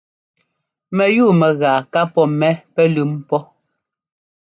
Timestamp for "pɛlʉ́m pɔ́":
2.73-3.41